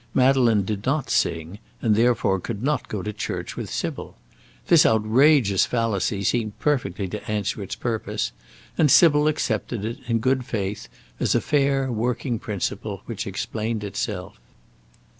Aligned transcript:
Madeleine 0.15 0.65
did 0.65 0.83
not 0.83 1.11
sing, 1.11 1.59
and 1.79 1.95
therefore 1.95 2.39
could 2.39 2.63
not 2.63 2.87
go 2.87 3.03
to 3.03 3.13
church 3.13 3.55
with 3.55 3.69
Sybil. 3.69 4.15
This 4.65 4.83
outrageous 4.83 5.67
fallacy 5.67 6.23
seemed 6.23 6.57
perfectly 6.57 7.07
to 7.09 7.29
answer 7.29 7.61
its 7.61 7.75
purpose, 7.75 8.31
and 8.79 8.89
Sybil 8.89 9.27
accepted 9.27 9.85
it, 9.85 9.99
in 10.07 10.17
good 10.17 10.43
faith, 10.43 10.87
as 11.19 11.35
a 11.35 11.39
fair 11.39 11.91
working 11.91 12.39
principle 12.39 13.03
which 13.05 13.27
explained 13.27 13.83
itself. 13.83 14.39